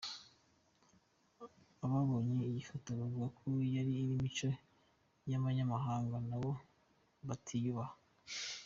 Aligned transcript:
Ababonye 1.85 2.37
iyi 2.49 2.61
foto, 2.69 2.89
bavuga 2.99 3.27
ko 3.37 3.43
iyi 3.65 3.75
ari 3.81 3.93
imico 4.09 4.49
y’abanyamahanga 5.29 6.15
nabo 6.29 6.51
batiyubaha. 7.27 7.95